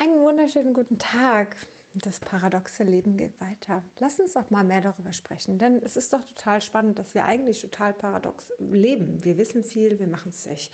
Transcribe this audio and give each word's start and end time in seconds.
Einen 0.00 0.20
wunderschönen 0.20 0.74
guten 0.74 1.00
Tag. 1.00 1.56
Das 1.92 2.20
paradoxe 2.20 2.84
Leben 2.84 3.16
geht 3.16 3.40
weiter. 3.40 3.82
Lass 3.98 4.20
uns 4.20 4.34
doch 4.34 4.48
mal 4.48 4.62
mehr 4.62 4.80
darüber 4.80 5.12
sprechen, 5.12 5.58
denn 5.58 5.82
es 5.82 5.96
ist 5.96 6.12
doch 6.12 6.24
total 6.24 6.62
spannend, 6.62 7.00
dass 7.00 7.14
wir 7.14 7.24
eigentlich 7.24 7.60
total 7.62 7.94
paradox 7.94 8.52
leben. 8.60 9.24
Wir 9.24 9.36
wissen 9.38 9.64
viel, 9.64 9.98
wir 9.98 10.06
machen 10.06 10.28
es 10.28 10.46
nicht. 10.46 10.72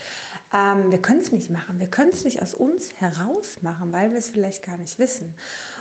Ähm, 0.52 0.90
wir 0.90 1.00
können 1.00 1.20
es 1.20 1.32
nicht 1.32 1.48
machen. 1.48 1.80
Wir 1.80 1.86
können 1.86 2.10
es 2.12 2.24
nicht 2.24 2.42
aus 2.42 2.52
uns 2.52 3.00
heraus 3.00 3.62
machen, 3.62 3.94
weil 3.94 4.10
wir 4.10 4.18
es 4.18 4.28
vielleicht 4.28 4.62
gar 4.62 4.76
nicht 4.76 4.98
wissen. 4.98 5.34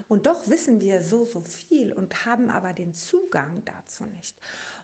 Und 0.08 0.26
doch 0.26 0.48
wissen 0.48 0.80
wir 0.80 1.02
so, 1.02 1.26
so 1.26 1.42
viel 1.42 1.92
und 1.92 2.26
haben 2.26 2.50
aber 2.50 2.72
den 2.72 2.94
Zugang 2.94 3.66
dazu 3.66 4.06
nicht. 4.06 4.38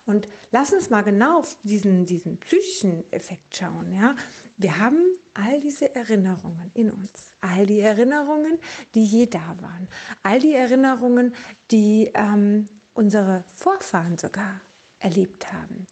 Und 0.05 0.28
lass 0.52 0.73
uns 0.73 0.89
mal 0.89 1.04
genau 1.04 1.39
auf 1.39 1.55
diesen, 1.64 2.05
diesen 2.05 2.39
psychischen 2.39 3.10
Effekt 3.14 3.55
schauen. 3.55 3.94
Ja? 3.94 4.16
Wir 4.57 4.78
haben 4.80 5.05
all 5.34 5.61
diese 5.61 5.93
Erinnerungen 5.96 6.71
in 6.73 6.91
uns, 6.91 7.32
all 7.41 7.66
die 7.66 7.80
Erinnerungen, 7.80 8.59
die 8.95 9.04
je 9.04 9.25
da 9.25 9.55
waren, 9.62 9.88
all 10.23 10.40
die 10.40 10.53
Erinnerungen, 10.53 11.34
die 11.72 12.12
ähm, 12.13 12.66
unsere 12.94 13.44
Vorfahren 13.48 14.17
sogar 14.17 14.62
erlebt 15.00 15.52
haben. 15.52 15.88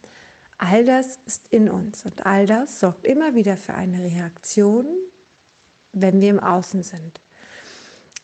All 0.58 0.84
das 0.84 1.18
ist 1.24 1.52
in 1.52 1.70
uns 1.70 2.04
und 2.04 2.26
all 2.26 2.46
das 2.46 2.80
sorgt 2.80 3.06
immer 3.06 3.34
wieder 3.34 3.56
für 3.56 3.74
eine 3.74 4.02
Reaktion, 4.02 4.86
wenn 5.92 6.20
wir 6.20 6.30
im 6.30 6.40
Außen 6.40 6.82
sind. 6.82 7.20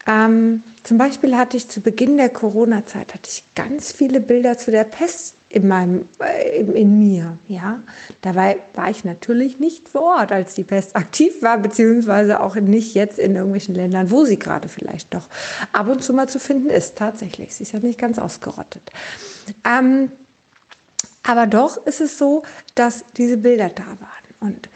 Ähm, 0.06 0.62
zum 0.82 0.98
Beispiel 0.98 1.36
hatte 1.36 1.56
ich 1.56 1.68
zu 1.68 1.80
Beginn 1.80 2.18
der 2.18 2.28
Corona-Zeit 2.28 3.14
hatte 3.14 3.30
ich 3.30 3.44
ganz 3.54 3.92
viele 3.92 4.20
Bilder 4.20 4.58
zu 4.58 4.70
der 4.70 4.84
Pest 4.84 5.34
in 5.54 5.68
meinem, 5.68 6.08
äh, 6.18 6.60
in 6.60 6.98
mir, 6.98 7.38
ja. 7.46 7.80
Dabei 8.22 8.58
war 8.74 8.90
ich 8.90 9.04
natürlich 9.04 9.60
nicht 9.60 9.88
vor 9.88 10.16
Ort, 10.18 10.32
als 10.32 10.54
die 10.54 10.64
Pest 10.64 10.96
aktiv 10.96 11.42
war, 11.42 11.58
beziehungsweise 11.58 12.40
auch 12.40 12.56
nicht 12.56 12.94
jetzt 12.94 13.20
in 13.20 13.36
irgendwelchen 13.36 13.76
Ländern, 13.76 14.10
wo 14.10 14.24
sie 14.24 14.36
gerade 14.36 14.68
vielleicht 14.68 15.14
doch 15.14 15.28
ab 15.72 15.88
und 15.88 16.02
zu 16.02 16.12
mal 16.12 16.28
zu 16.28 16.40
finden 16.40 16.70
ist. 16.70 16.96
Tatsächlich, 16.96 17.54
sie 17.54 17.62
ist 17.62 17.72
ja 17.72 17.78
nicht 17.78 18.00
ganz 18.00 18.18
ausgerottet. 18.18 18.82
Ähm, 19.64 20.10
aber 21.22 21.46
doch 21.46 21.76
ist 21.86 22.00
es 22.00 22.18
so, 22.18 22.42
dass 22.74 23.04
diese 23.16 23.36
Bilder 23.36 23.68
da 23.68 23.86
waren. 23.86 24.50
Und 24.50 24.68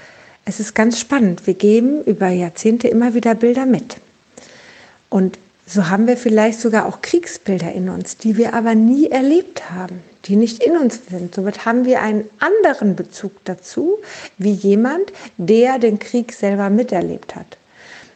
es 0.45 0.61
ist 0.61 0.77
ganz 0.77 1.01
spannend. 1.01 1.45
Wir 1.49 1.55
geben 1.55 2.05
über 2.05 2.29
Jahrzehnte 2.29 2.87
immer 2.87 3.15
wieder 3.15 3.35
Bilder 3.35 3.67
mit. 3.67 3.97
Und 5.11 5.41
so 5.67 5.91
haben 5.91 6.07
wir 6.07 6.17
vielleicht 6.17 6.61
sogar 6.61 6.87
auch 6.87 7.03
Kriegsbilder 7.03 7.73
in 7.73 7.89
uns, 7.89 8.17
die 8.17 8.37
wir 8.37 8.55
aber 8.55 8.77
nie 8.77 9.11
erlebt 9.11 9.71
haben, 9.71 10.03
die 10.25 10.37
nicht 10.37 10.63
in 10.63 10.77
uns 10.77 11.01
sind. 11.09 11.35
Somit 11.35 11.65
haben 11.65 11.85
wir 11.85 12.03
einen 12.03 12.29
anderen 12.39 12.97
Bezug 12.97 13.33
dazu, 13.45 13.99
wie 14.37 14.53
jemand, 14.53 15.13
der 15.37 15.79
den 15.79 15.99
Krieg 15.99 16.33
selber 16.33 16.71
miterlebt 16.71 17.37
hat. 17.37 17.57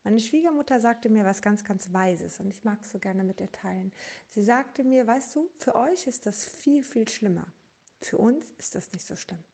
Meine 0.04 0.18
Schwiegermutter 0.18 0.80
sagte 0.80 1.08
mir 1.08 1.24
was 1.24 1.42
ganz, 1.42 1.62
ganz 1.62 1.92
Weises 1.92 2.40
und 2.40 2.52
ich 2.52 2.64
mag 2.64 2.80
es 2.82 2.90
so 2.90 2.98
gerne 2.98 3.22
mit 3.22 3.40
ihr 3.40 3.52
teilen. 3.52 3.92
Sie 4.28 4.42
sagte 4.42 4.82
mir, 4.82 5.06
weißt 5.06 5.36
du, 5.36 5.50
für 5.56 5.76
euch 5.76 6.08
ist 6.08 6.26
das 6.26 6.44
viel, 6.44 6.82
viel 6.82 7.08
schlimmer. 7.08 7.46
Für 8.00 8.18
uns 8.18 8.52
ist 8.58 8.74
das 8.74 8.92
nicht 8.92 9.06
so 9.06 9.14
schlimm. 9.14 9.44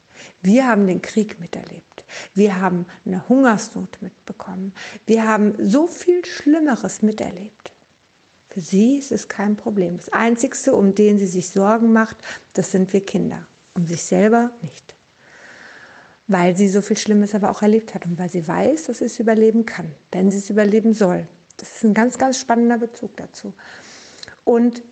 Wir 0.43 0.67
haben 0.67 0.87
den 0.87 1.03
Krieg 1.03 1.39
miterlebt. 1.39 2.05
Wir 2.35 2.61
haben 2.61 2.87
eine 3.05 3.29
Hungersnot 3.29 3.99
mitbekommen. 4.01 4.75
Wir 5.05 5.29
haben 5.29 5.55
so 5.59 5.87
viel 5.87 6.25
Schlimmeres 6.25 7.03
miterlebt. 7.03 7.68
Für 8.59 8.65
sie 8.65 8.99
ist 8.99 9.13
es 9.13 9.29
kein 9.29 9.55
Problem. 9.55 9.99
Das 9.99 10.13
Einzige, 10.13 10.75
um 10.75 10.93
den 10.93 11.17
sie 11.17 11.29
sich 11.29 11.49
Sorgen 11.49 11.93
macht, 11.93 12.17
das 12.55 12.73
sind 12.73 12.93
wir 12.93 13.07
Kinder. 13.07 13.47
Um 13.77 13.87
sich 13.87 14.03
selber 14.03 14.51
nicht. 14.63 14.97
Weil 16.27 16.57
sie 16.57 16.69
so 16.69 16.83
viel 16.83 16.97
Schlimmes 16.97 17.37
aber 17.37 17.51
auch 17.51 17.63
erlebt 17.63 17.95
hat 17.95 18.05
und 18.05 18.19
weil 18.19 18.29
sie 18.29 18.49
weiß, 18.49 18.87
dass 18.87 18.99
sie 18.99 19.05
es 19.05 19.21
überleben 19.21 19.65
kann, 19.65 19.93
wenn 20.11 20.33
sie 20.33 20.39
es 20.39 20.51
überleben 20.51 20.93
soll. 20.93 21.29
Das 21.57 21.77
ist 21.77 21.85
ein 21.85 21.95
ganz, 21.95 22.19
ganz 22.19 22.41
spannender 22.41 22.79
Bezug 22.79 23.17
dazu. 23.17 23.55
Und 24.43 24.83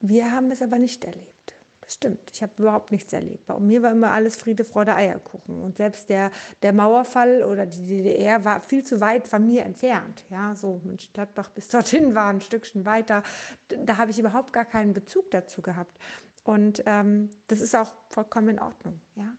wir 0.00 0.30
haben 0.30 0.50
es 0.50 0.60
aber 0.60 0.78
nicht 0.78 1.06
erlebt. 1.06 1.54
Stimmt. 1.88 2.30
Ich 2.32 2.42
habe 2.42 2.52
überhaupt 2.58 2.90
nichts 2.90 3.12
erlebt. 3.12 3.46
Bei 3.46 3.58
mir 3.60 3.80
war 3.80 3.92
immer 3.92 4.10
alles 4.10 4.36
Friede, 4.36 4.64
Freude, 4.64 4.96
Eierkuchen. 4.96 5.62
Und 5.62 5.76
selbst 5.76 6.08
der, 6.08 6.32
der 6.62 6.72
Mauerfall 6.72 7.44
oder 7.44 7.64
die 7.64 7.86
DDR 7.86 8.44
war 8.44 8.60
viel 8.60 8.84
zu 8.84 9.00
weit 9.00 9.28
von 9.28 9.46
mir 9.46 9.64
entfernt. 9.64 10.24
Ja, 10.28 10.56
so 10.56 10.80
Stadtbach 10.98 11.50
bis 11.50 11.68
dorthin 11.68 12.16
war 12.16 12.28
ein 12.28 12.40
Stückchen 12.40 12.84
weiter. 12.84 13.22
Da 13.68 13.98
habe 13.98 14.10
ich 14.10 14.18
überhaupt 14.18 14.52
gar 14.52 14.64
keinen 14.64 14.94
Bezug 14.94 15.30
dazu 15.30 15.62
gehabt. 15.62 15.96
Und 16.42 16.82
ähm, 16.86 17.30
das 17.46 17.60
ist 17.60 17.76
auch 17.76 17.94
vollkommen 18.10 18.48
in 18.48 18.58
Ordnung. 18.58 19.00
Ja. 19.14 19.34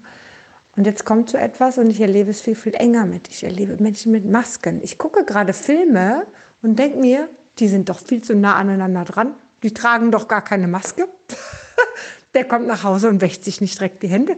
Und 0.77 0.85
jetzt 0.85 1.05
kommt 1.05 1.29
so 1.29 1.37
etwas 1.37 1.77
und 1.77 1.89
ich 1.89 1.99
erlebe 1.99 2.29
es 2.29 2.39
viel, 2.39 2.55
viel 2.55 2.75
enger 2.75 3.05
mit. 3.05 3.27
Ich 3.29 3.43
erlebe 3.43 3.81
Menschen 3.81 4.11
mit 4.11 4.29
Masken. 4.29 4.79
Ich 4.83 4.97
gucke 4.97 5.25
gerade 5.25 5.51
Filme 5.51 6.27
und 6.61 6.77
denke 6.77 6.99
mir, 6.99 7.27
die 7.59 7.67
sind 7.67 7.89
doch 7.89 7.99
viel 7.99 8.21
zu 8.21 8.35
nah 8.35 8.55
aneinander 8.55 9.03
dran. 9.03 9.33
Die 9.63 9.73
tragen 9.73 10.11
doch 10.11 10.27
gar 10.27 10.43
keine 10.43 10.67
Maske 10.67 11.07
der 12.37 12.45
kommt 12.45 12.67
nach 12.67 12.83
Hause 12.83 13.09
und 13.09 13.19
wäscht 13.19 13.43
sich 13.43 13.61
nicht 13.61 13.79
direkt 13.79 14.03
die 14.03 14.07
Hände. 14.09 14.37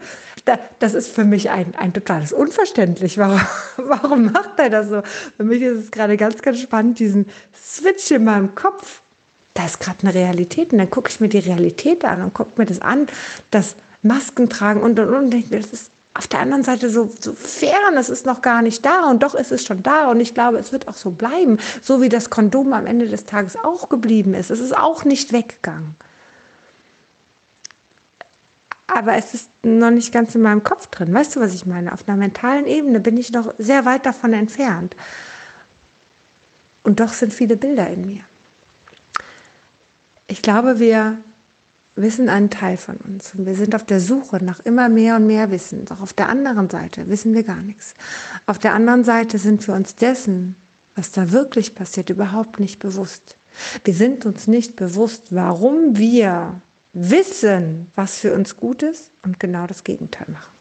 das 0.79 0.93
ist 0.93 1.13
für 1.13 1.25
mich 1.25 1.49
ein, 1.49 1.75
ein 1.75 1.91
totales 1.91 2.31
Unverständlich. 2.31 3.17
Warum, 3.17 3.41
warum 3.77 4.31
macht 4.31 4.57
er 4.57 4.69
das 4.69 4.87
so? 4.87 5.01
Für 5.35 5.43
mich 5.43 5.61
ist 5.61 5.83
es 5.83 5.91
gerade 5.91 6.15
ganz, 6.15 6.41
ganz 6.41 6.61
spannend, 6.61 6.97
diesen 6.97 7.25
Switch 7.53 8.09
in 8.11 8.23
meinem 8.23 8.55
Kopf. 8.55 9.01
Da 9.53 9.65
ist 9.65 9.81
gerade 9.81 9.97
eine 10.03 10.13
Realität 10.13 10.71
und 10.71 10.77
dann 10.77 10.89
gucke 10.89 11.09
ich 11.09 11.19
mir 11.19 11.27
die 11.27 11.39
Realität 11.39 12.05
an 12.05 12.23
und 12.23 12.33
gucke 12.33 12.51
mir 12.55 12.65
das 12.65 12.79
an, 12.81 13.07
das 13.51 13.75
Masken 14.01 14.47
tragen 14.47 14.81
und 14.81 14.97
und 14.97 15.09
und, 15.09 15.15
und 15.15 15.31
denke, 15.31 15.59
das 15.59 15.73
ist 15.73 15.91
auf 16.13 16.27
der 16.27 16.39
anderen 16.39 16.63
Seite 16.63 16.89
so, 16.89 17.11
so 17.19 17.33
fern, 17.33 17.97
es 17.97 18.09
ist 18.09 18.25
noch 18.25 18.41
gar 18.41 18.61
nicht 18.61 18.85
da 18.85 19.09
und 19.09 19.23
doch 19.23 19.35
ist 19.35 19.51
es 19.51 19.65
schon 19.65 19.83
da 19.83 20.09
und 20.09 20.21
ich 20.21 20.33
glaube, 20.33 20.57
es 20.57 20.71
wird 20.71 20.87
auch 20.87 20.95
so 20.95 21.11
bleiben, 21.11 21.57
so 21.81 22.01
wie 22.01 22.09
das 22.09 22.29
Kondom 22.29 22.71
am 22.71 22.85
Ende 22.85 23.09
des 23.09 23.25
Tages 23.25 23.57
auch 23.61 23.89
geblieben 23.89 24.33
ist. 24.33 24.51
Es 24.51 24.61
ist 24.61 24.75
auch 24.75 25.03
nicht 25.03 25.33
weggegangen 25.33 25.95
aber 28.93 29.15
es 29.15 29.33
ist 29.33 29.49
noch 29.63 29.91
nicht 29.91 30.11
ganz 30.11 30.35
in 30.35 30.41
meinem 30.41 30.63
Kopf 30.63 30.87
drin. 30.87 31.13
Weißt 31.13 31.35
du, 31.35 31.39
was 31.39 31.53
ich 31.53 31.65
meine? 31.65 31.93
Auf 31.93 32.07
einer 32.07 32.17
mentalen 32.17 32.65
Ebene 32.65 32.99
bin 32.99 33.17
ich 33.17 33.31
noch 33.31 33.53
sehr 33.57 33.85
weit 33.85 34.05
davon 34.05 34.33
entfernt. 34.33 34.95
Und 36.83 36.99
doch 36.99 37.13
sind 37.13 37.33
viele 37.33 37.55
Bilder 37.55 37.87
in 37.87 38.05
mir. 38.07 38.21
Ich 40.27 40.41
glaube, 40.41 40.79
wir 40.79 41.17
wissen 41.95 42.29
einen 42.29 42.49
Teil 42.49 42.77
von 42.77 42.97
uns 42.97 43.33
und 43.33 43.45
wir 43.45 43.55
sind 43.55 43.75
auf 43.75 43.83
der 43.83 43.99
Suche 43.99 44.43
nach 44.43 44.59
immer 44.61 44.89
mehr 44.89 45.17
und 45.17 45.27
mehr 45.27 45.51
Wissen. 45.51 45.85
Doch 45.85 46.01
auf 46.01 46.13
der 46.13 46.29
anderen 46.29 46.69
Seite 46.69 47.09
wissen 47.09 47.33
wir 47.33 47.43
gar 47.43 47.61
nichts. 47.61 47.93
Auf 48.45 48.59
der 48.59 48.73
anderen 48.73 49.03
Seite 49.03 49.37
sind 49.37 49.67
wir 49.67 49.75
uns 49.75 49.95
dessen, 49.95 50.55
was 50.95 51.11
da 51.11 51.31
wirklich 51.31 51.75
passiert, 51.75 52.09
überhaupt 52.09 52.59
nicht 52.59 52.79
bewusst. 52.79 53.35
Wir 53.83 53.93
sind 53.93 54.25
uns 54.25 54.47
nicht 54.47 54.75
bewusst, 54.75 55.27
warum 55.31 55.97
wir 55.97 56.61
wissen, 56.93 57.91
was 57.95 58.19
für 58.19 58.33
uns 58.33 58.57
gut 58.57 58.83
ist 58.83 59.11
und 59.23 59.39
genau 59.39 59.67
das 59.67 59.83
Gegenteil 59.83 60.27
machen. 60.29 60.51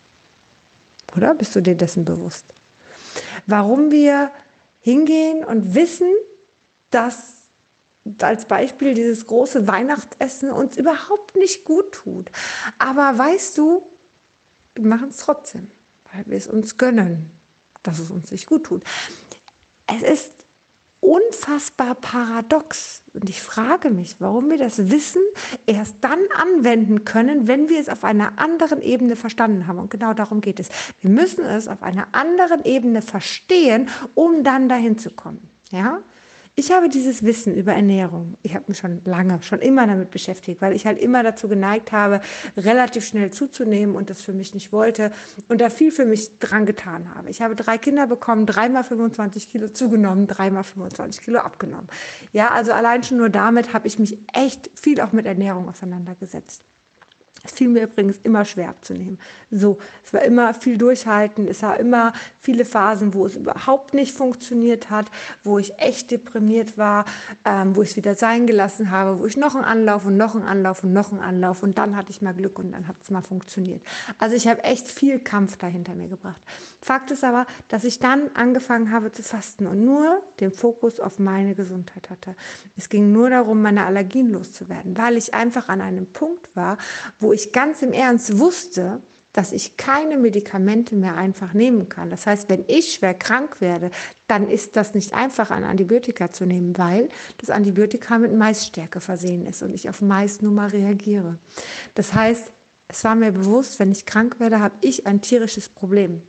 Oder 1.16 1.34
bist 1.34 1.56
du 1.56 1.62
dir 1.62 1.75
dessen 1.75 2.05
bewusst? 2.05 2.44
Warum 3.47 3.91
wir 3.91 4.31
hingehen 4.83 5.44
und 5.44 5.75
wissen, 5.75 6.12
dass 6.91 7.39
als 8.21 8.47
Beispiel 8.47 8.94
dieses 8.94 9.27
große 9.27 9.66
Weihnachtsessen 9.66 10.50
uns 10.50 10.77
überhaupt 10.77 11.37
nicht 11.37 11.65
gut 11.65 11.93
tut. 11.93 12.31
Aber 12.78 13.19
weißt 13.19 13.59
du, 13.59 13.83
wir 14.75 14.87
machen 14.87 15.09
es 15.10 15.19
trotzdem, 15.19 15.71
weil 16.12 16.25
wir 16.27 16.39
es 16.39 16.47
uns 16.47 16.78
gönnen, 16.78 17.31
dass 17.83 17.99
es 17.99 18.10
uns 18.10 18.31
nicht 18.31 18.47
gut 18.47 18.65
tut. 18.65 18.83
Es 19.87 20.03
ist 20.03 20.33
unfassbar 21.00 21.94
paradox. 21.94 23.03
Und 23.14 23.31
ich 23.31 23.41
frage 23.41 23.91
mich, 23.91 24.16
warum 24.19 24.50
wir 24.50 24.59
das 24.59 24.91
Wissen 24.91 25.22
erst 25.66 25.97
dann 26.03 26.20
anwenden 26.34 27.04
können, 27.04 27.48
wenn 27.48 27.69
wir 27.69 27.81
es 27.81 27.88
auf 27.88 28.04
einer 28.04 28.38
anderen 28.38 28.82
Ebene 28.82 29.16
verstanden 29.16 29.66
haben. 29.66 29.78
Und 29.78 29.91
genau 29.91 30.14
darum 30.14 30.41
geht 30.41 30.60
es. 30.60 30.69
Wir 31.00 31.10
müssen 31.10 31.44
es 31.44 31.69
auf 31.69 31.82
einer 31.82 32.09
anderen 32.12 32.64
Ebene 32.64 33.03
verstehen, 33.03 33.88
um 34.14 34.44
dann 34.44 34.69
dahin 34.69 34.98
zu 34.98 35.10
kommen. 35.10 35.48
Ja? 35.70 36.03
Ich 36.59 36.72
habe 36.72 36.89
dieses 36.89 37.25
Wissen 37.25 37.55
über 37.55 37.72
Ernährung, 37.72 38.34
ich 38.43 38.57
habe 38.57 38.65
mich 38.66 38.78
schon 38.78 39.01
lange, 39.05 39.41
schon 39.45 39.60
immer 39.60 39.87
damit 39.87 40.10
beschäftigt, 40.10 40.60
weil 40.60 40.75
ich 40.75 40.87
halt 40.87 40.99
immer 40.99 41.22
dazu 41.22 41.47
geneigt 41.47 41.93
habe, 41.93 42.21
relativ 42.57 43.07
schnell 43.07 43.31
zuzunehmen 43.31 43.95
und 43.95 44.10
das 44.10 44.22
für 44.22 44.33
mich 44.33 44.55
nicht 44.55 44.72
wollte 44.72 45.13
und 45.47 45.60
da 45.60 45.71
viel 45.71 45.93
für 45.93 46.05
mich 46.05 46.41
dran 46.41 46.66
getan 46.66 47.15
habe. 47.15 47.31
Ich 47.31 47.43
habe 47.43 47.55
drei 47.55 47.78
Kinder 47.78 48.09
bekommen, 48.09 48.45
dreimal 48.45 48.83
25 48.83 49.53
Kilo 49.53 49.69
zugenommen, 49.69 50.27
dreimal 50.27 50.65
25 50.65 51.22
Kilo 51.22 51.39
abgenommen. 51.39 51.87
Ja, 52.33 52.49
also 52.49 52.72
allein 52.72 53.04
schon 53.04 53.19
nur 53.19 53.31
damit 53.31 53.72
habe 53.72 53.87
ich 53.87 54.01
mich 54.01 54.19
echt 54.33 54.69
viel 54.75 55.01
auch 55.01 55.13
mit 55.13 55.27
Ernährung 55.27 55.69
auseinandergesetzt. 55.69 56.65
Es 57.45 57.53
fiel 57.53 57.69
mir 57.69 57.85
übrigens 57.85 58.19
immer 58.25 58.45
schwer 58.45 58.69
abzunehmen. 58.69 59.19
So, 59.51 59.79
es 60.05 60.13
war 60.13 60.23
immer 60.23 60.55
viel 60.55 60.77
durchhalten, 60.77 61.47
es 61.47 61.63
war 61.63 61.79
immer 61.79 62.13
viele 62.39 62.65
Phasen, 62.65 63.15
wo 63.15 63.27
es 63.27 63.37
überhaupt 63.37 63.95
nicht 63.95 64.13
funktioniert 64.13 64.91
hat, 64.91 65.07
wo 65.45 65.59
ich 65.59 65.79
echt 65.79 66.11
deprimiert 66.11 66.77
war, 66.77 67.05
ähm, 67.45 67.77
wo 67.77 67.83
ich 67.83 67.91
es 67.91 67.97
wieder 67.97 68.17
sein 68.17 68.47
gelassen 68.47 68.91
habe, 68.91 69.21
wo 69.21 69.27
ich 69.27 69.37
noch 69.37 69.55
einen 69.55 69.65
Anlauf 69.65 70.05
und 70.05 70.17
noch 70.17 70.35
einen 70.35 70.45
Anlauf 70.45 70.83
und 70.83 70.93
noch 70.93 71.13
einen 71.13 71.21
Anlauf 71.21 71.63
und 71.63 71.79
dann 71.79 71.97
hatte 71.97 72.11
ich 72.11 72.23
mal 72.23 72.35
Glück 72.35 72.59
und 72.59 72.73
dann 72.73 72.89
hat 72.89 72.97
es 73.03 73.11
mal 73.11 73.23
funktioniert. 73.23 73.83
Also 74.19 74.35
ich 74.35 74.49
habe 74.49 74.65
echt 74.65 74.89
viel 74.89 75.21
Kampf 75.21 75.57
dahinter 75.57 75.95
mir 75.95 76.09
gebracht. 76.09 76.43
Fakt 76.81 77.11
ist 77.11 77.23
aber, 77.23 77.47
dass 77.69 77.85
ich 77.85 77.99
dann 77.99 78.31
angefangen 78.35 78.91
habe 78.91 79.13
zu 79.13 79.23
fasten 79.23 79.67
und 79.67 79.85
nur 79.85 80.23
den 80.41 80.53
Fokus 80.53 81.01
auf 81.01 81.19
meine 81.19 81.55
Gesundheit 81.55 82.11
hatte. 82.11 82.35
Es 82.77 82.89
ging 82.89 83.13
nur 83.13 83.31
darum, 83.31 83.63
meine 83.63 83.85
Allergien 83.85 84.31
loszuwerden, 84.31 84.97
weil 84.97 85.17
ich 85.17 85.35
einfach 85.35 85.69
an 85.69 85.81
einem 85.81 86.07
Punkt 86.07 86.57
war, 86.57 86.79
wo 87.19 87.28
ich 87.33 87.53
ganz 87.53 87.83
im 87.83 87.92
Ernst 87.92 88.39
wusste, 88.39 89.01
dass 89.33 89.53
ich 89.53 89.77
keine 89.77 90.16
Medikamente 90.16 90.97
mehr 90.97 91.16
einfach 91.16 91.53
nehmen 91.53 91.89
kann. 91.89 92.10
Das 92.10 92.27
heißt, 92.27 92.48
wenn 92.48 92.65
ich 92.66 92.95
schwer 92.95 93.15
krank 93.15 93.60
werde, 93.60 93.91
dann 94.27 94.48
ist 94.48 94.75
das 94.75 94.95
nicht 94.95 95.15
einfach, 95.15 95.51
ein 95.51 95.65
Antibiotika 95.65 96.30
zu 96.30 96.45
nehmen, 96.45 96.77
weil 96.77 97.09
das 97.39 97.51
Antibiotika 97.51 98.19
mit 98.19 98.34
Maisstärke 98.34 99.01
versehen 99.01 99.47
ist 99.47 99.63
und 99.63 99.75
ich 99.75 99.89
auf 99.89 100.01
Mais 100.01 100.42
nun 100.42 100.54
mal 100.54 100.69
reagiere. 100.69 101.36
Das 101.95 102.15
heißt, 102.15 102.51
es 102.89 103.04
war 103.04 103.15
mir 103.15 103.33
bewusst, 103.33 103.78
wenn 103.78 103.92
ich 103.92 104.07
krank 104.07 104.41
werde, 104.41 104.60
habe 104.60 104.75
ich 104.80 105.07
ein 105.07 105.21
tierisches 105.21 105.69
Problem. 105.69 106.22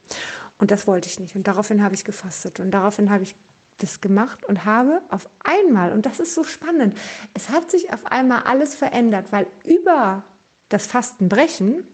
Und 0.59 0.71
das 0.71 0.85
wollte 0.85 1.07
ich 1.07 1.19
nicht. 1.19 1.35
Und 1.35 1.47
daraufhin 1.47 1.81
habe 1.81 1.95
ich 1.95 2.03
gefastet. 2.03 2.59
Und 2.59 2.71
daraufhin 2.71 3.09
habe 3.09 3.23
ich 3.23 3.33
das 3.77 4.01
gemacht 4.01 4.45
und 4.45 4.65
habe 4.65 5.01
auf 5.09 5.29
einmal, 5.39 5.93
und 5.93 6.05
das 6.05 6.19
ist 6.19 6.35
so 6.35 6.43
spannend, 6.43 6.95
es 7.33 7.49
hat 7.49 7.71
sich 7.71 7.93
auf 7.93 8.05
einmal 8.05 8.43
alles 8.43 8.75
verändert, 8.75 9.31
weil 9.31 9.47
über 9.63 10.23
das 10.69 10.87
Fastenbrechen 10.87 11.87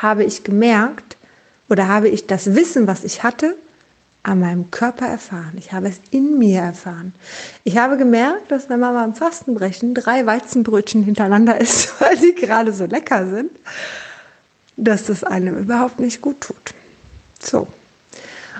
habe 0.00 0.24
ich 0.24 0.44
gemerkt 0.44 1.16
oder 1.68 1.88
habe 1.88 2.08
ich 2.08 2.26
das 2.26 2.54
Wissen, 2.54 2.86
was 2.86 3.04
ich 3.04 3.22
hatte, 3.22 3.56
an 4.22 4.40
meinem 4.40 4.70
Körper 4.72 5.06
erfahren. 5.06 5.52
Ich 5.56 5.72
habe 5.72 5.88
es 5.88 6.00
in 6.10 6.36
mir 6.38 6.60
erfahren. 6.60 7.14
Ich 7.62 7.78
habe 7.78 7.96
gemerkt, 7.96 8.50
dass 8.50 8.68
wenn 8.68 8.80
man 8.80 8.94
beim 8.94 9.14
Fastenbrechen 9.14 9.94
drei 9.94 10.26
Weizenbrötchen 10.26 11.04
hintereinander 11.04 11.60
isst, 11.60 12.00
weil 12.00 12.18
sie 12.18 12.34
gerade 12.34 12.72
so 12.72 12.86
lecker 12.86 13.28
sind, 13.28 13.52
dass 14.76 15.04
das 15.04 15.22
einem 15.22 15.56
überhaupt 15.56 16.00
nicht 16.00 16.20
gut 16.20 16.40
tut. 16.40 16.74
So. 17.40 17.68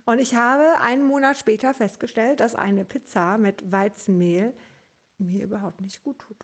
Und 0.05 0.21
ich 0.21 0.37
habe 0.37 0.81
einen 0.81 1.05
Monat 1.05 1.37
später 1.37 1.75
festgestellt, 1.75 2.39
dass 2.39 2.55
eine 2.55 2.85
Pizza 2.85 3.37
mit 3.39 3.73
Weizenmehl 3.73 4.53
mir 5.19 5.45
überhaupt 5.45 5.81
nicht 5.81 6.05
gut 6.05 6.21
tut. 6.21 6.37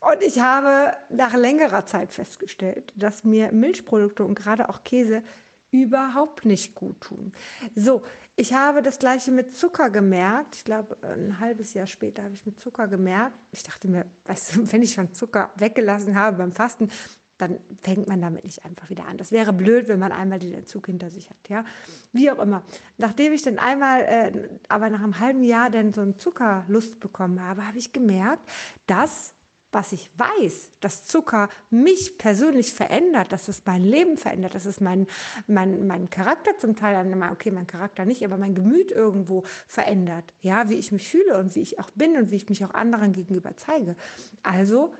Und 0.00 0.22
ich 0.22 0.40
habe 0.40 0.96
nach 1.10 1.34
längerer 1.34 1.86
Zeit 1.86 2.12
festgestellt, 2.12 2.92
dass 2.96 3.24
mir 3.24 3.52
Milchprodukte 3.52 4.24
und 4.24 4.34
gerade 4.34 4.68
auch 4.68 4.84
Käse 4.84 5.22
überhaupt 5.70 6.44
nicht 6.44 6.74
gut 6.74 7.00
tun. 7.00 7.32
So, 7.74 8.02
ich 8.36 8.54
habe 8.54 8.82
das 8.82 8.98
gleiche 8.98 9.30
mit 9.30 9.56
Zucker 9.56 9.90
gemerkt. 9.90 10.56
Ich 10.56 10.64
glaube, 10.64 10.96
ein 11.02 11.38
halbes 11.40 11.74
Jahr 11.74 11.86
später 11.86 12.22
habe 12.24 12.34
ich 12.34 12.46
mit 12.46 12.58
Zucker 12.60 12.88
gemerkt. 12.88 13.36
Ich 13.52 13.62
dachte 13.62 13.88
mir, 13.88 14.06
weißt 14.24 14.56
du, 14.56 14.72
wenn 14.72 14.82
ich 14.82 14.94
schon 14.94 15.12
Zucker 15.14 15.50
weggelassen 15.56 16.18
habe 16.18 16.38
beim 16.38 16.52
Fasten, 16.52 16.90
dann 17.38 17.58
fängt 17.82 18.08
man 18.08 18.22
damit 18.22 18.44
nicht 18.44 18.64
einfach 18.64 18.88
wieder 18.88 19.06
an. 19.06 19.18
Das 19.18 19.30
wäre 19.30 19.52
blöd, 19.52 19.88
wenn 19.88 19.98
man 19.98 20.10
einmal 20.10 20.38
den 20.38 20.54
Entzug 20.54 20.86
hinter 20.86 21.10
sich 21.10 21.28
hat, 21.28 21.36
ja. 21.48 21.66
Wie 22.12 22.30
auch 22.30 22.38
immer. 22.38 22.62
Nachdem 22.96 23.34
ich 23.34 23.42
dann 23.42 23.58
einmal, 23.58 24.00
äh, 24.02 24.48
aber 24.70 24.88
nach 24.88 25.02
einem 25.02 25.20
halben 25.20 25.44
Jahr 25.44 25.68
dann 25.68 25.92
so 25.92 26.00
einen 26.00 26.18
Zuckerlust 26.18 26.98
bekommen 26.98 27.42
habe, 27.42 27.66
habe 27.66 27.76
ich 27.76 27.92
gemerkt, 27.92 28.48
dass 28.86 29.34
was 29.76 29.92
ich 29.92 30.10
weiß, 30.16 30.70
dass 30.80 31.06
Zucker 31.06 31.50
mich 31.70 32.16
persönlich 32.16 32.72
verändert, 32.72 33.30
dass 33.30 33.46
es 33.46 33.62
mein 33.66 33.84
Leben 33.84 34.16
verändert, 34.16 34.54
dass 34.54 34.64
es 34.64 34.80
mein, 34.80 35.06
mein, 35.48 35.86
mein 35.86 36.08
Charakter 36.08 36.56
zum 36.56 36.76
Teil, 36.76 36.96
okay, 37.30 37.50
mein 37.50 37.66
Charakter 37.66 38.06
nicht, 38.06 38.24
aber 38.24 38.38
mein 38.38 38.54
Gemüt 38.54 38.90
irgendwo 38.90 39.44
verändert, 39.66 40.32
ja, 40.40 40.70
wie 40.70 40.76
ich 40.76 40.92
mich 40.92 41.06
fühle 41.06 41.38
und 41.38 41.54
wie 41.54 41.60
ich 41.60 41.78
auch 41.78 41.90
bin 41.90 42.16
und 42.16 42.30
wie 42.30 42.36
ich 42.36 42.48
mich 42.48 42.64
auch 42.64 42.72
anderen 42.72 43.12
gegenüber 43.12 43.54
zeige. 43.58 43.96
Also 44.42 44.94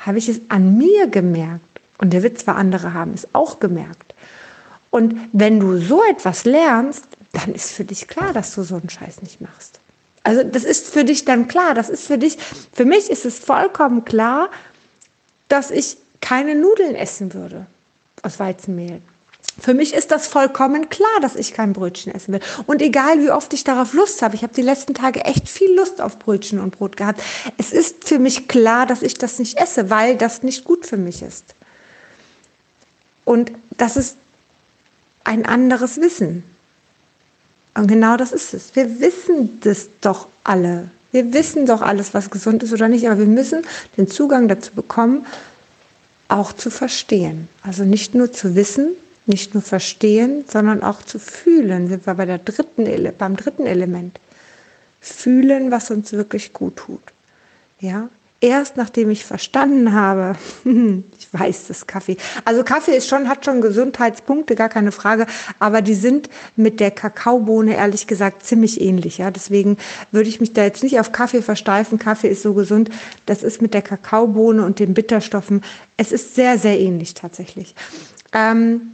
habe 0.00 0.18
ich 0.18 0.28
es 0.28 0.40
an 0.48 0.76
mir 0.76 1.06
gemerkt. 1.06 1.62
Und 1.98 2.12
der 2.12 2.24
Witz 2.24 2.48
war, 2.48 2.56
andere 2.56 2.94
haben 2.94 3.12
es 3.14 3.28
auch 3.32 3.60
gemerkt. 3.60 4.14
Und 4.90 5.14
wenn 5.32 5.60
du 5.60 5.76
so 5.76 6.02
etwas 6.10 6.44
lernst, 6.44 7.04
dann 7.32 7.54
ist 7.54 7.70
für 7.70 7.84
dich 7.84 8.08
klar, 8.08 8.32
dass 8.32 8.56
du 8.56 8.64
so 8.64 8.74
einen 8.74 8.90
Scheiß 8.90 9.22
nicht 9.22 9.40
machst. 9.40 9.78
Also 10.22 10.42
das 10.42 10.64
ist 10.64 10.88
für 10.88 11.04
dich 11.04 11.24
dann 11.24 11.48
klar, 11.48 11.74
das 11.74 11.88
ist 11.88 12.06
für 12.06 12.18
dich, 12.18 12.36
für 12.72 12.84
mich 12.84 13.10
ist 13.10 13.24
es 13.24 13.38
vollkommen 13.38 14.04
klar, 14.04 14.50
dass 15.48 15.70
ich 15.70 15.96
keine 16.20 16.54
Nudeln 16.54 16.94
essen 16.94 17.32
würde 17.34 17.66
aus 18.22 18.38
Weizenmehl. 18.38 19.00
Für 19.60 19.74
mich 19.74 19.92
ist 19.92 20.10
das 20.12 20.28
vollkommen 20.28 20.88
klar, 20.88 21.20
dass 21.20 21.34
ich 21.34 21.52
kein 21.52 21.72
Brötchen 21.72 22.14
essen 22.14 22.32
will. 22.34 22.40
Und 22.66 22.80
egal, 22.80 23.20
wie 23.20 23.30
oft 23.30 23.52
ich 23.54 23.64
darauf 23.64 23.92
Lust 23.92 24.22
habe, 24.22 24.36
ich 24.36 24.42
habe 24.42 24.54
die 24.54 24.62
letzten 24.62 24.94
Tage 24.94 25.24
echt 25.24 25.48
viel 25.48 25.74
Lust 25.74 26.00
auf 26.00 26.18
Brötchen 26.18 26.60
und 26.60 26.76
Brot 26.76 26.96
gehabt. 26.96 27.20
Es 27.56 27.72
ist 27.72 28.06
für 28.06 28.20
mich 28.20 28.46
klar, 28.46 28.86
dass 28.86 29.02
ich 29.02 29.14
das 29.14 29.38
nicht 29.38 29.58
esse, 29.58 29.90
weil 29.90 30.16
das 30.16 30.42
nicht 30.42 30.64
gut 30.64 30.86
für 30.86 30.96
mich 30.96 31.22
ist. 31.22 31.44
Und 33.24 33.52
das 33.76 33.96
ist 33.96 34.16
ein 35.24 35.44
anderes 35.44 36.00
Wissen. 36.00 36.44
Und 37.78 37.86
genau 37.86 38.16
das 38.16 38.32
ist 38.32 38.54
es. 38.54 38.74
Wir 38.74 39.00
wissen 39.00 39.60
das 39.60 39.88
doch 40.00 40.26
alle. 40.42 40.90
Wir 41.12 41.32
wissen 41.32 41.64
doch 41.64 41.80
alles, 41.80 42.12
was 42.12 42.28
gesund 42.28 42.62
ist 42.64 42.72
oder 42.72 42.88
nicht, 42.88 43.06
aber 43.08 43.20
wir 43.20 43.26
müssen 43.26 43.62
den 43.96 44.08
Zugang 44.08 44.48
dazu 44.48 44.72
bekommen, 44.74 45.24
auch 46.26 46.52
zu 46.52 46.70
verstehen. 46.70 47.48
Also 47.62 47.84
nicht 47.84 48.16
nur 48.16 48.32
zu 48.32 48.56
wissen, 48.56 48.90
nicht 49.26 49.54
nur 49.54 49.62
verstehen, 49.62 50.44
sondern 50.50 50.82
auch 50.82 51.02
zu 51.02 51.20
fühlen. 51.20 51.88
Sind 51.88 52.04
wir 52.04 52.14
bei 52.14 52.26
der 52.26 52.38
dritten, 52.38 53.12
beim 53.16 53.36
dritten 53.36 53.66
Element. 53.66 54.18
Fühlen, 55.00 55.70
was 55.70 55.92
uns 55.92 56.12
wirklich 56.12 56.52
gut 56.52 56.76
tut. 56.76 57.02
Ja, 57.78 58.08
erst 58.40 58.76
nachdem 58.76 59.10
ich 59.10 59.24
verstanden 59.24 59.92
habe, 59.92 60.36
ich 60.64 61.28
weiß 61.32 61.66
das 61.68 61.86
Kaffee. 61.86 62.16
Also 62.44 62.62
Kaffee 62.62 62.96
ist 62.96 63.08
schon, 63.08 63.28
hat 63.28 63.44
schon 63.44 63.60
Gesundheitspunkte, 63.60 64.54
gar 64.54 64.68
keine 64.68 64.92
Frage, 64.92 65.26
aber 65.58 65.82
die 65.82 65.94
sind 65.94 66.30
mit 66.56 66.80
der 66.80 66.90
Kakaobohne 66.90 67.76
ehrlich 67.76 68.06
gesagt 68.06 68.44
ziemlich 68.44 68.80
ähnlich. 68.80 69.18
Ja, 69.18 69.30
deswegen 69.30 69.76
würde 70.12 70.28
ich 70.28 70.40
mich 70.40 70.52
da 70.52 70.62
jetzt 70.62 70.82
nicht 70.82 71.00
auf 71.00 71.12
Kaffee 71.12 71.42
versteifen. 71.42 71.98
Kaffee 71.98 72.28
ist 72.28 72.42
so 72.42 72.54
gesund. 72.54 72.90
Das 73.26 73.42
ist 73.42 73.60
mit 73.60 73.74
der 73.74 73.82
Kakaobohne 73.82 74.64
und 74.64 74.78
den 74.78 74.94
Bitterstoffen. 74.94 75.62
Es 75.96 76.12
ist 76.12 76.34
sehr, 76.34 76.58
sehr 76.58 76.78
ähnlich 76.78 77.14
tatsächlich. 77.14 77.74
Ähm, 78.32 78.92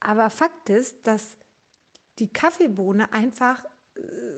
aber 0.00 0.30
Fakt 0.30 0.70
ist, 0.70 1.06
dass 1.06 1.36
die 2.18 2.28
Kaffeebohne 2.28 3.12
einfach 3.12 3.64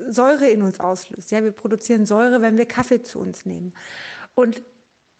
Säure 0.09 0.49
in 0.49 0.61
uns 0.61 0.79
auslöst. 0.79 1.31
Ja, 1.31 1.43
wir 1.43 1.51
produzieren 1.51 2.05
Säure, 2.05 2.41
wenn 2.41 2.57
wir 2.57 2.65
Kaffee 2.65 3.03
zu 3.03 3.19
uns 3.19 3.45
nehmen. 3.45 3.73
Und 4.35 4.61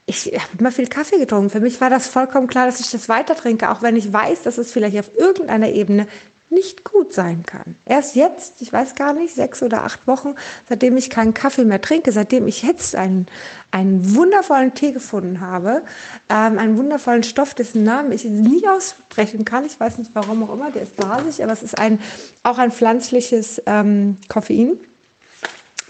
ich 0.06 0.26
habe 0.26 0.58
immer 0.58 0.72
viel 0.72 0.88
Kaffee 0.88 1.20
getrunken. 1.20 1.50
Für 1.50 1.60
mich 1.60 1.80
war 1.80 1.90
das 1.90 2.08
vollkommen 2.08 2.48
klar, 2.48 2.66
dass 2.66 2.80
ich 2.80 2.92
das 2.92 3.08
weiter 3.08 3.36
trinke, 3.36 3.70
auch 3.70 3.82
wenn 3.82 3.96
ich 3.96 4.12
weiß, 4.12 4.42
dass 4.44 4.58
es 4.58 4.72
vielleicht 4.72 4.98
auf 4.98 5.12
irgendeiner 5.16 5.70
Ebene 5.70 6.08
nicht 6.52 6.84
gut 6.84 7.14
sein 7.14 7.44
kann. 7.46 7.76
Erst 7.86 8.16
jetzt, 8.16 8.62
ich 8.62 8.72
weiß 8.72 8.96
gar 8.96 9.14
nicht, 9.14 9.34
sechs 9.34 9.64
oder 9.64 9.84
acht 9.84 10.06
Wochen, 10.06 10.36
seitdem 10.68 10.98
ich 10.98 11.10
keinen 11.10 11.34
Kaffee 11.34 11.64
mehr 11.64 11.82
trinke, 11.82 12.12
seitdem 12.12 12.46
ich 12.46 12.62
jetzt 12.62 12.96
einen, 12.96 13.28
einen 13.72 14.16
wundervollen 14.16 14.74
Tee 14.74 14.92
gefunden 14.92 15.40
habe, 15.40 15.82
ähm, 16.30 16.60
einen 16.60 16.78
wundervollen 16.78 17.24
Stoff, 17.24 17.54
dessen 17.54 17.84
Namen 17.84 18.12
ich 18.12 18.26
nie 18.26 18.68
aussprechen 18.68 19.46
kann. 19.46 19.66
Ich 19.66 19.80
weiß 19.80 19.98
nicht 19.98 20.12
warum 20.14 20.44
auch 20.44 20.54
immer, 20.54 20.72
der 20.72 20.84
ist 20.84 20.98
basig, 20.98 21.42
aber 21.42 21.54
es 21.54 21.64
ist 21.64 21.80
ein, 21.80 22.00
auch 22.44 22.58
ein 22.58 22.72
pflanzliches 22.72 23.62
ähm, 23.66 24.18
Koffein. 24.28 24.74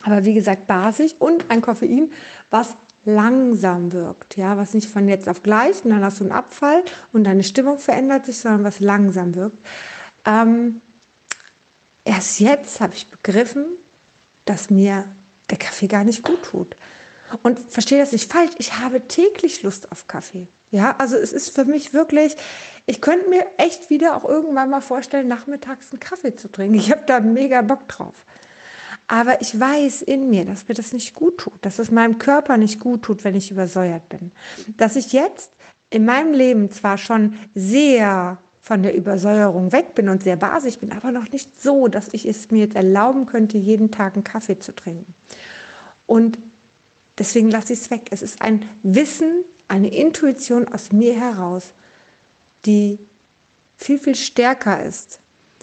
Aber 0.03 0.25
wie 0.25 0.33
gesagt, 0.33 0.67
basisch 0.67 1.13
und 1.17 1.49
ein 1.49 1.61
Koffein, 1.61 2.11
was 2.51 2.75
langsam 3.03 3.91
wirkt, 3.91 4.37
ja, 4.37 4.57
was 4.57 4.73
nicht 4.73 4.87
von 4.87 5.07
jetzt 5.07 5.27
auf 5.27 5.41
gleich 5.41 5.83
und 5.83 5.89
dann 5.89 6.03
hast 6.03 6.19
du 6.19 6.23
einen 6.23 6.31
Abfall 6.31 6.83
und 7.13 7.23
deine 7.23 7.43
Stimmung 7.43 7.79
verändert 7.79 8.27
sich, 8.27 8.37
sondern 8.37 8.63
was 8.63 8.79
langsam 8.79 9.33
wirkt. 9.33 9.57
Ähm, 10.25 10.81
erst 12.03 12.39
jetzt 12.39 12.79
habe 12.79 12.93
ich 12.95 13.07
begriffen, 13.07 13.65
dass 14.45 14.69
mir 14.69 15.05
der 15.49 15.57
Kaffee 15.57 15.87
gar 15.87 16.03
nicht 16.03 16.23
gut 16.23 16.43
tut. 16.43 16.75
Und 17.43 17.59
verstehe 17.59 17.99
das 17.99 18.11
nicht 18.11 18.31
falsch, 18.31 18.51
ich 18.57 18.77
habe 18.79 19.07
täglich 19.07 19.63
Lust 19.63 19.91
auf 19.91 20.07
Kaffee. 20.07 20.47
Ja, 20.71 20.95
also 20.97 21.17
es 21.17 21.33
ist 21.33 21.53
für 21.53 21.65
mich 21.65 21.93
wirklich, 21.93 22.35
ich 22.85 23.01
könnte 23.01 23.29
mir 23.29 23.45
echt 23.57 23.89
wieder 23.89 24.15
auch 24.15 24.23
irgendwann 24.23 24.69
mal 24.69 24.81
vorstellen, 24.81 25.27
nachmittags 25.27 25.91
einen 25.91 25.99
Kaffee 25.99 26.35
zu 26.35 26.49
trinken. 26.49 26.75
Ich 26.75 26.91
habe 26.91 27.03
da 27.05 27.19
mega 27.19 27.61
Bock 27.61 27.87
drauf. 27.87 28.25
Aber 29.07 29.41
ich 29.41 29.59
weiß 29.59 30.03
in 30.03 30.29
mir, 30.29 30.45
dass 30.45 30.69
mir 30.69 30.75
das 30.75 30.93
nicht 30.93 31.13
gut 31.13 31.39
tut, 31.39 31.65
dass 31.65 31.79
es 31.79 31.91
meinem 31.91 32.17
Körper 32.17 32.55
nicht 32.55 32.79
gut 32.79 33.03
tut, 33.03 33.25
wenn 33.25 33.35
ich 33.35 33.51
übersäuert 33.51 34.07
bin. 34.07 34.31
Dass 34.77 34.95
ich 34.95 35.11
jetzt 35.11 35.51
in 35.89 36.05
meinem 36.05 36.33
Leben 36.33 36.71
zwar 36.71 36.97
schon 36.97 37.37
sehr 37.53 38.37
von 38.61 38.83
der 38.83 38.95
Übersäuerung 38.95 39.71
weg 39.71 39.95
bin 39.95 40.07
und 40.07 40.23
sehr 40.23 40.35
basisch 40.35 40.77
bin, 40.77 40.91
aber 40.91 41.11
noch 41.11 41.31
nicht 41.31 41.61
so, 41.61 41.87
dass 41.87 42.09
ich 42.13 42.27
es 42.27 42.51
mir 42.51 42.59
jetzt 42.59 42.75
erlauben 42.75 43.25
könnte, 43.25 43.57
jeden 43.57 43.89
Tag 43.89 44.13
einen 44.13 44.23
Kaffee 44.23 44.59
zu 44.59 44.75
trinken. 44.75 45.13
Und 46.05 46.37
deswegen 47.17 47.49
lasse 47.49 47.73
ich 47.73 47.79
es 47.79 47.91
weg. 47.91 48.07
Es 48.11 48.21
ist 48.21 48.41
ein 48.41 48.69
Wissen, 48.83 49.43
eine 49.67 49.93
Intuition 49.93 50.67
aus 50.67 50.91
mir 50.91 51.19
heraus, 51.19 51.73
die 52.65 52.99
viel, 53.77 53.97
viel 53.97 54.15
stärker 54.15 54.83
ist. 54.83 55.19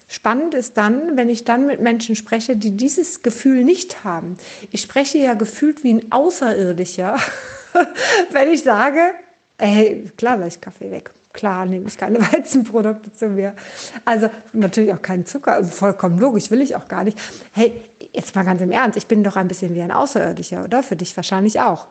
Spannend 0.08 0.54
ist 0.54 0.76
dann, 0.76 1.16
wenn 1.16 1.28
ich 1.28 1.44
dann 1.44 1.66
mit 1.66 1.80
Menschen 1.80 2.16
spreche, 2.16 2.56
die 2.56 2.70
dieses 2.70 3.22
Gefühl 3.22 3.62
nicht 3.62 4.04
haben. 4.04 4.38
Ich 4.72 4.80
spreche 4.80 5.18
ja 5.18 5.34
gefühlt 5.34 5.84
wie 5.84 5.92
ein 5.92 6.10
Außerirdischer, 6.10 7.18
wenn 8.32 8.50
ich 8.50 8.62
sage, 8.62 9.00
ey, 9.58 10.10
klar 10.16 10.38
lasse 10.38 10.56
ich 10.56 10.60
Kaffee 10.62 10.90
weg. 10.90 11.10
Klar 11.32 11.66
nehme 11.66 11.86
ich 11.86 11.98
keine 11.98 12.20
Weizenprodukte 12.32 13.12
zu 13.12 13.28
mir. 13.28 13.54
Also 14.04 14.30
natürlich 14.52 14.92
auch 14.92 15.02
keinen 15.02 15.26
Zucker, 15.26 15.54
also 15.54 15.70
vollkommen 15.70 16.18
logisch, 16.18 16.50
will 16.50 16.60
ich 16.60 16.76
auch 16.76 16.88
gar 16.88 17.04
nicht. 17.04 17.18
Hey, 17.52 17.82
jetzt 18.12 18.34
mal 18.34 18.44
ganz 18.44 18.60
im 18.60 18.72
Ernst, 18.72 18.96
ich 18.96 19.06
bin 19.06 19.22
doch 19.22 19.36
ein 19.36 19.48
bisschen 19.48 19.74
wie 19.74 19.82
ein 19.82 19.92
Außerirdischer, 19.92 20.64
oder? 20.64 20.82
Für 20.82 20.96
dich 20.96 21.16
wahrscheinlich 21.16 21.60
auch. 21.60 21.86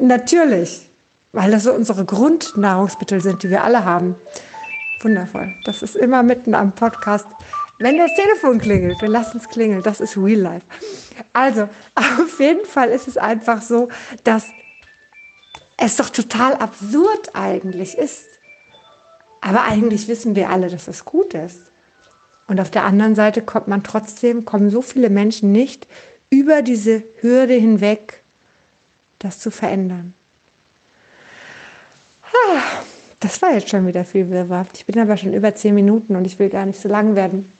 Natürlich, 0.00 0.88
weil 1.32 1.50
das 1.50 1.64
so 1.64 1.72
unsere 1.72 2.04
Grundnahrungsmittel 2.04 3.20
sind, 3.20 3.42
die 3.42 3.50
wir 3.50 3.64
alle 3.64 3.84
haben. 3.84 4.16
Wundervoll. 5.02 5.54
Das 5.64 5.82
ist 5.82 5.96
immer 5.96 6.22
mitten 6.22 6.54
am 6.54 6.72
Podcast. 6.72 7.26
Wenn 7.78 7.96
das 7.96 8.10
Telefon 8.16 8.58
klingelt, 8.58 9.00
wir 9.00 9.08
lassen 9.08 9.38
es 9.38 9.48
klingeln, 9.48 9.82
das 9.82 10.00
ist 10.00 10.16
Real 10.16 10.40
Life. 10.40 10.66
Also, 11.32 11.68
auf 11.94 12.40
jeden 12.40 12.66
Fall 12.66 12.88
ist 12.88 13.06
es 13.06 13.16
einfach 13.16 13.62
so, 13.62 13.88
dass 14.24 14.44
es 15.76 15.96
doch 15.96 16.10
total 16.10 16.54
absurd 16.54 17.30
eigentlich 17.34 17.96
ist. 17.96 18.26
Aber 19.48 19.62
eigentlich 19.62 20.08
wissen 20.08 20.36
wir 20.36 20.50
alle, 20.50 20.68
dass 20.68 20.88
es 20.88 21.06
gut 21.06 21.32
ist. 21.32 21.70
Und 22.48 22.60
auf 22.60 22.70
der 22.70 22.84
anderen 22.84 23.14
Seite 23.14 23.40
kommt 23.40 23.66
man 23.66 23.82
trotzdem, 23.82 24.44
kommen 24.44 24.68
so 24.68 24.82
viele 24.82 25.08
Menschen 25.08 25.52
nicht 25.52 25.86
über 26.28 26.60
diese 26.60 27.02
Hürde 27.22 27.54
hinweg, 27.54 28.20
das 29.18 29.38
zu 29.38 29.50
verändern. 29.50 30.12
Ah, 32.24 32.60
das 33.20 33.40
war 33.40 33.54
jetzt 33.54 33.70
schon 33.70 33.86
wieder 33.86 34.04
viel 34.04 34.28
Wirrwarr. 34.28 34.66
Ich 34.74 34.84
bin 34.84 35.00
aber 35.00 35.16
schon 35.16 35.32
über 35.32 35.54
zehn 35.54 35.74
Minuten 35.74 36.14
und 36.14 36.26
ich 36.26 36.38
will 36.38 36.50
gar 36.50 36.66
nicht 36.66 36.78
so 36.78 36.90
lang 36.90 37.16
werden. 37.16 37.50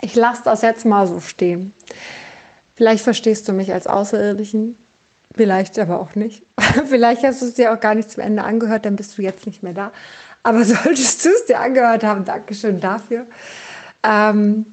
Ich 0.00 0.14
lasse 0.14 0.40
das 0.44 0.62
jetzt 0.62 0.86
mal 0.86 1.06
so 1.06 1.20
stehen. 1.20 1.74
Vielleicht 2.74 3.04
verstehst 3.04 3.46
du 3.48 3.52
mich 3.52 3.70
als 3.70 3.86
Außerirdischen, 3.86 4.78
vielleicht 5.36 5.78
aber 5.78 6.00
auch 6.00 6.14
nicht. 6.14 6.42
vielleicht 6.88 7.22
hast 7.22 7.42
du 7.42 7.46
es 7.46 7.54
dir 7.54 7.74
auch 7.74 7.80
gar 7.80 7.94
nicht 7.94 8.10
zum 8.10 8.22
Ende 8.22 8.44
angehört, 8.44 8.86
dann 8.86 8.96
bist 8.96 9.18
du 9.18 9.22
jetzt 9.22 9.44
nicht 9.44 9.62
mehr 9.62 9.74
da. 9.74 9.92
Aber 10.42 10.64
solltest 10.64 11.24
du 11.24 11.28
es 11.30 11.46
dir 11.46 11.60
angehört 11.60 12.04
haben, 12.04 12.24
Dankeschön 12.24 12.80
dafür. 12.80 13.26
Ähm, 14.02 14.66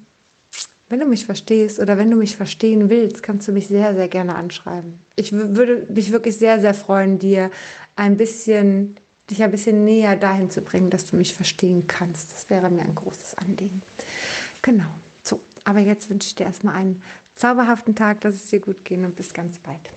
wenn 0.88 0.98
du 0.98 1.06
mich 1.06 1.24
verstehst 1.24 1.78
oder 1.78 1.98
wenn 1.98 2.10
du 2.10 2.16
mich 2.16 2.36
verstehen 2.36 2.90
willst, 2.90 3.22
kannst 3.22 3.46
du 3.46 3.52
mich 3.52 3.68
sehr, 3.68 3.94
sehr 3.94 4.08
gerne 4.08 4.34
anschreiben. 4.34 4.98
Ich 5.14 5.32
würde 5.32 5.86
mich 5.88 6.10
wirklich 6.10 6.36
sehr, 6.36 6.60
sehr 6.60 6.74
freuen, 6.74 7.20
dir 7.20 7.50
ein 7.94 8.16
bisschen 8.16 8.96
dich 9.30 9.42
ein 9.42 9.50
bisschen 9.50 9.84
näher 9.84 10.16
dahin 10.16 10.50
zu 10.50 10.60
bringen, 10.60 10.90
dass 10.90 11.06
du 11.06 11.16
mich 11.16 11.34
verstehen 11.34 11.86
kannst. 11.86 12.32
Das 12.32 12.50
wäre 12.50 12.68
mir 12.68 12.82
ein 12.82 12.94
großes 12.94 13.36
Anliegen. 13.36 13.82
Genau. 14.62 14.90
So, 15.22 15.40
aber 15.64 15.78
jetzt 15.78 16.10
wünsche 16.10 16.28
ich 16.28 16.34
dir 16.34 16.46
erstmal 16.46 16.74
einen 16.74 17.02
zauberhaften 17.36 17.94
Tag, 17.94 18.20
dass 18.22 18.34
es 18.34 18.46
dir 18.50 18.60
gut 18.60 18.84
geht 18.84 18.98
und 18.98 19.16
bis 19.16 19.32
ganz 19.32 19.58
bald. 19.58 19.90